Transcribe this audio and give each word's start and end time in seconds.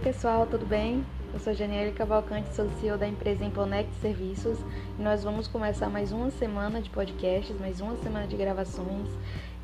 pessoal, 0.00 0.46
tudo 0.46 0.64
bem? 0.64 1.04
Eu 1.32 1.38
sou 1.38 1.52
Janiele 1.52 1.92
Cavalcante, 1.92 2.54
sou 2.54 2.66
CEO 2.80 2.96
da 2.96 3.06
empresa 3.06 3.44
Imponect 3.44 3.92
Serviços 4.00 4.58
e 4.98 5.02
nós 5.02 5.22
vamos 5.22 5.46
começar 5.46 5.90
mais 5.90 6.10
uma 6.10 6.30
semana 6.30 6.80
de 6.80 6.88
podcasts, 6.88 7.54
mais 7.60 7.82
uma 7.82 7.94
semana 7.96 8.26
de 8.26 8.34
gravações 8.34 9.08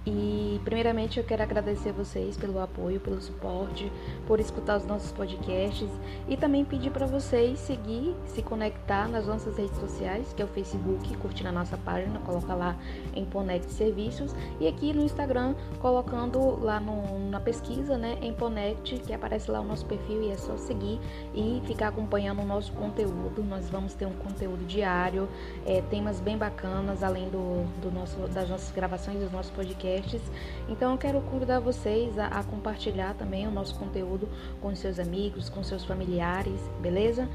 e 0.06 0.60
primeiramente 0.64 1.18
eu 1.18 1.24
quero 1.24 1.42
agradecer 1.42 1.90
vocês 1.90 2.36
pelo 2.36 2.60
apoio, 2.60 3.00
pelo 3.00 3.20
suporte, 3.20 3.90
por 4.24 4.38
escutar 4.38 4.76
os 4.76 4.86
nossos 4.86 5.10
podcasts 5.10 5.90
e 6.28 6.36
também 6.36 6.64
pedir 6.64 6.90
para 6.90 7.06
vocês 7.06 7.58
seguir, 7.58 8.14
se 8.26 8.40
conectar 8.40 9.08
nas 9.08 9.26
nossas 9.26 9.56
redes 9.56 9.76
sociais, 9.78 10.32
que 10.32 10.40
é 10.40 10.44
o 10.44 10.48
Facebook, 10.48 11.16
curtir 11.16 11.42
na 11.42 11.50
nossa 11.50 11.76
página, 11.76 12.20
coloca 12.20 12.54
lá 12.54 12.76
em 13.14 13.24
Ponect 13.24 13.72
Serviços 13.72 14.32
e 14.60 14.68
aqui 14.68 14.92
no 14.92 15.02
Instagram 15.02 15.56
colocando 15.80 16.62
lá 16.62 16.78
no, 16.78 17.28
na 17.28 17.40
pesquisa, 17.40 17.98
né, 17.98 18.16
em 18.22 18.32
Ponect, 18.32 19.00
que 19.00 19.12
aparece 19.12 19.50
lá 19.50 19.60
o 19.60 19.64
nosso 19.64 19.84
perfil 19.86 20.22
e 20.22 20.30
é 20.30 20.36
só 20.36 20.56
seguir 20.56 21.00
e 21.34 21.60
ficar 21.66 21.88
acompanhando 21.88 22.42
o 22.42 22.46
nosso 22.46 22.72
conteúdo. 22.72 23.42
Nós 23.42 23.68
vamos 23.68 23.94
ter 23.94 24.06
um 24.06 24.12
conteúdo 24.12 24.64
diário, 24.66 25.28
é, 25.66 25.82
temas 25.82 26.20
bem 26.20 26.38
bacanas, 26.38 27.02
além 27.02 27.28
do, 27.28 27.64
do 27.80 27.90
nosso, 27.90 28.16
das 28.28 28.48
nossas 28.48 28.70
gravações, 28.70 29.18
dos 29.18 29.32
nossos 29.32 29.50
podcasts 29.50 29.95
podcasts. 29.96 30.22
Então 30.68 30.92
eu 30.92 30.98
quero 30.98 31.20
convidar 31.22 31.60
vocês 31.60 32.18
a, 32.18 32.26
a 32.26 32.44
compartilhar 32.44 33.14
também 33.14 33.46
o 33.46 33.50
nosso 33.50 33.74
conteúdo 33.76 34.28
com 34.60 34.74
seus 34.74 34.98
amigos, 34.98 35.48
com 35.48 35.62
seus 35.62 35.84
familiares, 35.84 36.60
beleza? 36.80 37.28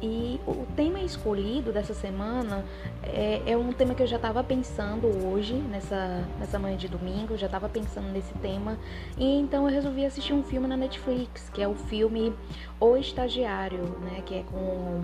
E 0.00 0.40
o 0.46 0.64
tema 0.76 1.00
escolhido 1.00 1.72
dessa 1.72 1.92
semana 1.92 2.64
é, 3.02 3.42
é 3.44 3.56
um 3.56 3.72
tema 3.72 3.96
que 3.96 4.02
eu 4.02 4.06
já 4.06 4.14
estava 4.14 4.44
pensando 4.44 5.08
hoje, 5.26 5.54
nessa, 5.54 6.24
nessa 6.38 6.56
manhã 6.56 6.76
de 6.76 6.86
domingo, 6.86 7.36
já 7.36 7.46
estava 7.46 7.68
pensando 7.68 8.08
nesse 8.12 8.32
tema. 8.34 8.78
E 9.16 9.40
então 9.40 9.68
eu 9.68 9.74
resolvi 9.74 10.06
assistir 10.06 10.32
um 10.32 10.44
filme 10.44 10.68
na 10.68 10.76
Netflix, 10.76 11.50
que 11.50 11.60
é 11.60 11.66
o 11.66 11.74
filme 11.74 12.32
O 12.78 12.96
Estagiário, 12.96 13.82
né? 14.02 14.22
Que 14.24 14.36
é 14.36 14.44
com, 14.44 15.02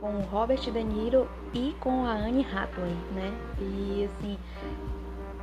com 0.00 0.18
Robert 0.30 0.60
De 0.60 0.82
Niro 0.82 1.28
e 1.52 1.74
com 1.78 2.06
a 2.06 2.12
Anne 2.12 2.46
Hathaway, 2.46 2.96
né? 3.14 3.34
E 3.60 4.08
assim, 4.08 4.38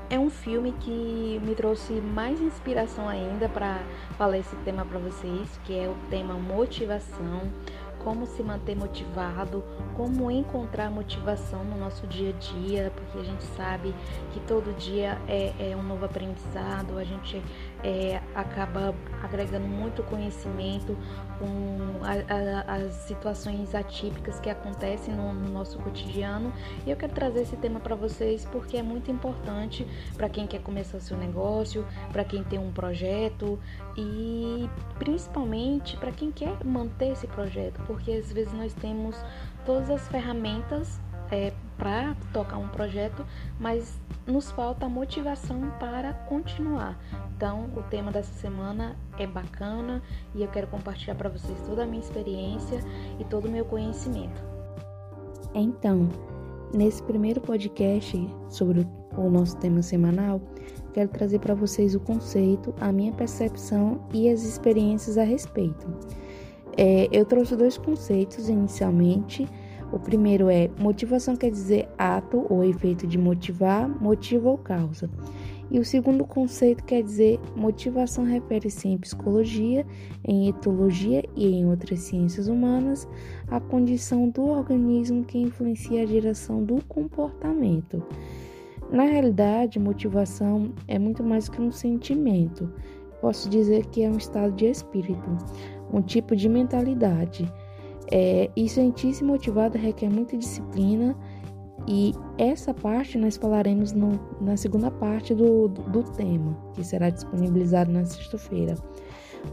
é 0.10 0.20
um 0.20 0.30
filme 0.30 0.72
que 0.80 1.42
me 1.44 1.56
trouxe 1.56 1.94
mais 1.94 2.40
inspiração 2.40 3.08
ainda 3.10 3.50
para 3.50 3.80
falar 4.18 4.38
esse 4.38 4.56
tema 4.58 4.86
para 4.86 5.00
vocês, 5.00 5.60
que 5.64 5.78
é 5.78 5.88
o 5.88 5.96
tema 6.10 6.34
motivação, 6.36 7.42
como 8.06 8.28
se 8.28 8.44
manter 8.44 8.76
motivado, 8.76 9.64
como 9.96 10.30
encontrar 10.30 10.92
motivação 10.92 11.64
no 11.64 11.76
nosso 11.76 12.06
dia 12.06 12.30
a 12.30 12.34
dia, 12.34 12.92
porque 12.94 13.18
a 13.18 13.24
gente 13.24 13.44
sabe 13.58 13.96
que 14.32 14.40
todo 14.42 14.78
dia 14.78 15.18
é, 15.28 15.72
é 15.72 15.76
um 15.76 15.82
novo 15.82 16.06
aprendizado, 16.06 17.00
a 17.00 17.04
gente 17.04 17.42
é, 17.84 18.22
acaba 18.34 18.96
agregando 19.22 19.68
muito 19.68 20.04
conhecimento 20.04 20.98
com 21.40 22.04
a, 22.04 22.72
a, 22.72 22.76
as 22.76 22.94
situações 22.94 23.76
atípicas 23.76 24.40
que 24.40 24.50
acontecem 24.50 25.14
no, 25.14 25.34
no, 25.34 25.50
nosso 25.50 25.78
cotidiano. 25.80 26.54
E 26.86 26.92
eu 26.92 26.98
quero 26.98 27.14
trazer 27.14 27.42
esse 27.42 27.56
tema 27.58 27.80
para 27.80 27.96
vocês 27.96 28.46
porque 28.46 28.78
é 28.78 28.84
muito 28.84 29.12
importante 29.12 29.86
para 30.16 30.30
quem 30.30 30.48
quer 30.48 30.62
começar 30.62 30.98
o 30.98 31.02
seu 31.02 31.18
negócio, 31.18 31.86
para 32.12 32.24
quem 32.24 32.44
tem 32.44 32.60
um 32.60 32.72
projeto 32.72 33.60
e 33.98 34.70
principalmente 34.98 35.98
para 35.98 36.12
quem 36.12 36.32
quer 36.32 36.64
manter 36.64 37.12
esse 37.12 37.28
projeto, 37.28 37.82
porque 37.86 38.12
às 38.12 38.32
vezes 38.32 38.54
nós 38.54 38.74
temos 38.74 39.16
todas 39.66 39.90
as 39.90 40.08
ferramentas 40.08 41.00
é, 41.32 41.54
para 41.78 42.16
tocar 42.32 42.58
um 42.58 42.68
projeto, 42.68 43.26
mas 43.60 44.00
nos 44.26 44.52
falta 44.52 44.88
motivação 44.88 45.72
para 45.80 46.14
continuar. 46.14 46.98
Então, 47.36 47.70
o 47.76 47.84
tema 47.84 48.12
dessa 48.12 48.34
semana 48.36 48.96
é 49.20 49.28
bacana 49.28 50.02
e 50.34 50.42
eu 50.42 50.48
quero 50.48 50.68
compartilhar 50.68 51.16
para 51.16 51.30
vocês 51.30 51.60
toda 51.68 51.84
a 51.84 51.86
minha 51.86 52.02
experiência 52.02 52.80
e 53.20 53.26
todo 53.26 53.50
o 53.50 53.52
meu 53.52 53.66
conhecimento. 53.66 54.42
Então, 55.54 56.08
nesse 56.74 57.04
primeiro 57.04 57.42
podcast 57.42 58.18
sobre 58.50 58.88
o 59.18 59.30
nosso 59.30 59.58
tema 59.58 59.82
semanal, 59.82 60.40
quero 60.94 61.10
trazer 61.10 61.40
para 61.40 61.54
vocês 61.54 61.94
o 61.94 62.00
conceito, 62.00 62.74
a 62.80 62.90
minha 62.94 63.12
percepção 63.12 64.00
e 64.14 64.30
as 64.30 64.44
experiências 64.44 65.18
a 65.18 65.24
respeito. 65.24 65.88
É, 66.78 67.10
eu 67.12 67.26
trouxe 67.26 67.54
dois 67.58 67.78
conceitos 67.78 68.48
inicialmente. 68.48 69.46
O 69.92 70.00
primeiro 70.00 70.50
é 70.50 70.70
motivação 70.80 71.36
quer 71.36 71.52
dizer 71.52 71.90
ato 71.98 72.46
ou 72.50 72.64
efeito 72.64 73.06
de 73.06 73.18
motivar, 73.18 73.90
motivo 73.90 74.50
ou 74.50 74.58
causa. 74.58 75.10
E 75.72 75.80
o 75.80 75.86
segundo 75.86 76.26
conceito 76.26 76.84
quer 76.84 77.02
dizer 77.02 77.40
motivação 77.56 78.24
refere-se 78.24 78.88
em 78.88 78.98
psicologia, 78.98 79.86
em 80.24 80.48
etologia 80.48 81.24
e 81.36 81.48
em 81.48 81.66
outras 81.66 82.02
ciências 82.02 82.48
humanas 82.48 83.08
à 83.48 83.60
condição 83.60 84.30
do 84.30 84.44
organismo 84.46 85.26
que 85.26 85.40
influencia 85.40 86.04
a 86.04 86.06
direção 86.06 86.64
do 86.64 86.84
comportamento. 86.86 88.04
Na 88.92 89.04
realidade, 89.04 89.80
motivação 89.80 90.72
é 90.88 91.00
muito 91.00 91.24
mais 91.24 91.50
que 91.50 91.60
um 91.60 91.72
sentimento. 91.72 92.72
Posso 93.20 93.50
dizer 93.50 93.88
que 93.88 94.04
é 94.04 94.10
um 94.10 94.18
estado 94.18 94.54
de 94.54 94.66
espírito, 94.68 95.38
um 95.92 96.02
tipo 96.02 96.36
de 96.36 96.48
mentalidade. 96.48 97.52
É, 98.12 98.52
e 98.56 98.70
sentir-se 98.70 99.24
motivado 99.24 99.80
requer 99.80 100.10
muita 100.10 100.38
disciplina, 100.38 101.18
e 101.88 102.14
essa 102.38 102.74
parte 102.74 103.18
nós 103.18 103.38
falaremos 103.38 103.92
no, 103.92 104.20
na 104.42 104.58
segunda 104.58 104.90
parte 104.90 105.34
do, 105.34 105.68
do, 105.68 105.82
do 105.84 106.04
tema, 106.04 106.58
que 106.74 106.84
será 106.84 107.10
disponibilizado 107.10 107.92
na 107.92 108.06
sexta-feira. 108.06 108.76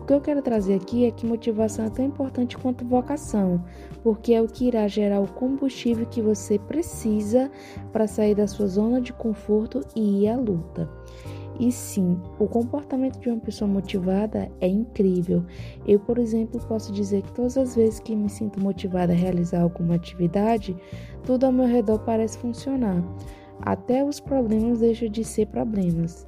O 0.01 0.05
que 0.07 0.15
eu 0.15 0.21
quero 0.21 0.41
trazer 0.41 0.75
aqui 0.75 1.05
é 1.05 1.11
que 1.11 1.27
motivação 1.27 1.85
é 1.85 1.91
tão 1.91 2.05
importante 2.05 2.57
quanto 2.57 2.85
vocação, 2.85 3.63
porque 4.03 4.33
é 4.33 4.41
o 4.41 4.49
que 4.49 4.67
irá 4.67 4.89
gerar 4.89 5.21
o 5.21 5.29
combustível 5.29 6.07
que 6.07 6.23
você 6.23 6.59
precisa 6.59 7.51
para 7.93 8.07
sair 8.07 8.35
da 8.35 8.47
sua 8.47 8.67
zona 8.67 9.01
de 9.01 9.13
conforto 9.13 9.81
e 9.95 10.25
ir 10.25 10.29
à 10.29 10.37
luta. 10.37 10.89
E 11.61 11.71
sim, 11.71 12.19
o 12.39 12.47
comportamento 12.47 13.21
de 13.21 13.29
uma 13.29 13.41
pessoa 13.41 13.71
motivada 13.71 14.51
é 14.61 14.67
incrível. 14.67 15.45
Eu, 15.87 16.01
por 16.01 16.19
exemplo, 16.19 16.61
posso 16.67 16.93
dizer 16.93 17.23
que 17.23 17.33
todas 17.33 17.57
as 17.59 17.77
vezes 17.77 18.01
que 18.01 18.17
me 18.17 18.29
sinto 18.29 18.61
motivada 18.61 19.13
a 19.13 19.17
realizar 19.17 19.63
alguma 19.63 19.95
atividade, 19.95 20.77
tudo 21.25 21.45
ao 21.45 21.53
meu 21.53 21.67
redor 21.67 21.99
parece 22.01 22.39
funcionar. 22.39 23.03
Até 23.61 24.05
os 24.05 24.19
problemas 24.19 24.81
deixam 24.81 25.09
de 25.09 25.25
ser 25.25 25.47
problemas. 25.47 26.27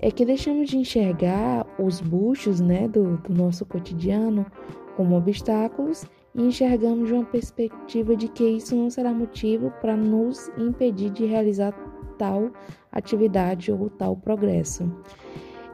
É 0.00 0.10
que 0.10 0.24
deixamos 0.24 0.70
de 0.70 0.78
enxergar 0.78 1.66
os 1.78 2.00
buchos 2.00 2.60
né, 2.60 2.88
do, 2.88 3.18
do 3.18 3.34
nosso 3.34 3.66
cotidiano 3.66 4.46
como 4.96 5.16
obstáculos 5.16 6.06
e 6.34 6.42
enxergamos 6.42 7.08
de 7.08 7.14
uma 7.14 7.24
perspectiva 7.24 8.16
de 8.16 8.28
que 8.28 8.44
isso 8.44 8.74
não 8.74 8.88
será 8.88 9.12
motivo 9.12 9.70
para 9.80 9.96
nos 9.96 10.48
impedir 10.56 11.10
de 11.10 11.26
realizar 11.26 11.74
tal 12.20 12.50
atividade 12.92 13.72
ou 13.72 13.88
tal 13.88 14.14
progresso. 14.14 14.92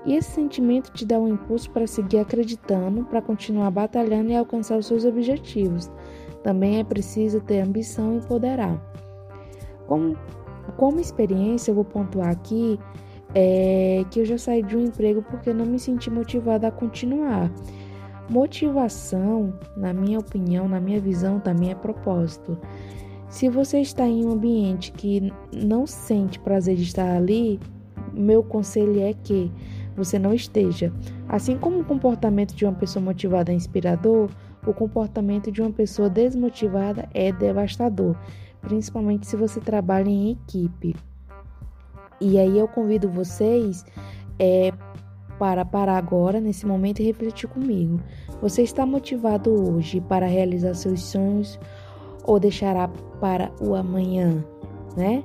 E 0.04 0.14
esse 0.14 0.30
sentimento 0.30 0.92
te 0.92 1.04
dá 1.04 1.18
um 1.18 1.26
impulso 1.26 1.68
para 1.70 1.84
seguir 1.84 2.20
acreditando, 2.20 3.04
para 3.04 3.20
continuar 3.20 3.72
batalhando 3.72 4.30
e 4.30 4.36
alcançar 4.36 4.78
os 4.78 4.86
seus 4.86 5.04
objetivos. 5.04 5.90
Também 6.44 6.78
é 6.78 6.84
preciso 6.84 7.40
ter 7.40 7.60
ambição 7.60 8.14
e 8.14 8.18
empoderar. 8.18 8.80
Como, 9.88 10.16
como 10.76 11.00
experiência, 11.00 11.72
eu 11.72 11.74
vou 11.74 11.84
pontuar 11.84 12.28
aqui 12.28 12.78
é, 13.34 14.04
que 14.12 14.20
eu 14.20 14.24
já 14.24 14.38
saí 14.38 14.62
de 14.62 14.76
um 14.76 14.84
emprego 14.84 15.22
porque 15.22 15.52
não 15.52 15.66
me 15.66 15.80
senti 15.80 16.08
motivada 16.08 16.68
a 16.68 16.70
continuar. 16.70 17.50
Motivação, 18.30 19.58
na 19.76 19.92
minha 19.92 20.20
opinião, 20.20 20.68
na 20.68 20.80
minha 20.80 21.00
visão, 21.00 21.40
também 21.40 21.72
é 21.72 21.74
propósito. 21.74 22.56
Se 23.28 23.48
você 23.48 23.80
está 23.80 24.06
em 24.06 24.24
um 24.24 24.32
ambiente 24.32 24.92
que 24.92 25.32
não 25.52 25.86
sente 25.86 26.38
prazer 26.38 26.76
de 26.76 26.84
estar 26.84 27.16
ali, 27.16 27.58
meu 28.12 28.42
conselho 28.42 29.00
é 29.02 29.12
que 29.12 29.50
você 29.96 30.18
não 30.18 30.32
esteja. 30.32 30.92
Assim 31.28 31.56
como 31.56 31.80
o 31.80 31.84
comportamento 31.84 32.54
de 32.54 32.64
uma 32.64 32.74
pessoa 32.74 33.04
motivada 33.04 33.52
é 33.52 33.54
inspirador, 33.54 34.30
o 34.66 34.72
comportamento 34.72 35.50
de 35.50 35.60
uma 35.60 35.70
pessoa 35.70 36.08
desmotivada 36.08 37.08
é 37.12 37.32
devastador, 37.32 38.16
principalmente 38.60 39.26
se 39.26 39.36
você 39.36 39.60
trabalha 39.60 40.08
em 40.08 40.30
equipe. 40.32 40.94
E 42.20 42.38
aí 42.38 42.58
eu 42.58 42.68
convido 42.68 43.08
vocês 43.08 43.84
é, 44.38 44.72
para 45.38 45.64
parar 45.64 45.98
agora, 45.98 46.40
nesse 46.40 46.66
momento, 46.66 47.00
e 47.00 47.04
refletir 47.04 47.48
comigo. 47.48 48.00
Você 48.40 48.62
está 48.62 48.86
motivado 48.86 49.50
hoje 49.50 50.00
para 50.00 50.26
realizar 50.26 50.74
seus 50.74 51.02
sonhos 51.02 51.58
ou 52.26 52.40
deixará 52.40 52.88
para 53.20 53.50
o 53.60 53.74
amanhã, 53.74 54.44
né? 54.96 55.22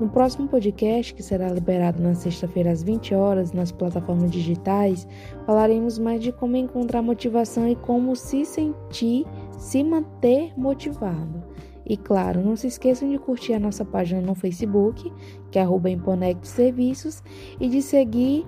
No 0.00 0.08
próximo 0.08 0.48
podcast, 0.48 1.14
que 1.14 1.22
será 1.22 1.48
liberado 1.48 2.02
na 2.02 2.14
sexta-feira 2.14 2.72
às 2.72 2.82
20 2.82 3.14
horas 3.14 3.52
nas 3.52 3.70
plataformas 3.70 4.30
digitais, 4.30 5.06
falaremos 5.44 5.98
mais 5.98 6.20
de 6.20 6.32
como 6.32 6.56
encontrar 6.56 7.02
motivação 7.02 7.68
e 7.68 7.76
como 7.76 8.16
se 8.16 8.44
sentir, 8.44 9.26
se 9.56 9.84
manter 9.84 10.52
motivado. 10.56 11.44
E 11.84 11.96
claro, 11.96 12.42
não 12.42 12.56
se 12.56 12.68
esqueçam 12.68 13.08
de 13.10 13.18
curtir 13.18 13.54
a 13.54 13.60
nossa 13.60 13.84
página 13.84 14.20
no 14.20 14.34
Facebook, 14.34 15.12
que 15.50 15.58
é 15.58 15.62
Imponect 15.62 16.48
Serviços, 16.48 17.22
e 17.60 17.68
de 17.68 17.82
seguir 17.82 18.46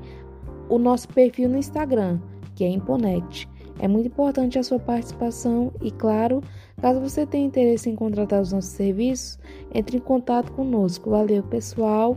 o 0.68 0.78
nosso 0.78 1.08
perfil 1.08 1.48
no 1.48 1.58
Instagram, 1.58 2.20
que 2.54 2.64
é 2.64 2.68
Imponect. 2.68 3.48
É 3.78 3.88
muito 3.88 4.06
importante 4.06 4.58
a 4.58 4.62
sua 4.62 4.78
participação 4.78 5.72
e, 5.82 5.90
claro, 5.90 6.40
caso 6.84 7.00
você 7.00 7.24
tenha 7.24 7.46
interesse 7.46 7.88
em 7.88 7.96
contratar 7.96 8.42
os 8.42 8.52
nossos 8.52 8.72
serviços, 8.72 9.38
entre 9.72 9.96
em 9.96 10.00
contato 10.00 10.52
conosco. 10.52 11.08
Valeu, 11.08 11.42
pessoal, 11.42 12.14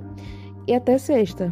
e 0.67 0.73
até 0.73 0.97
sexta! 0.97 1.49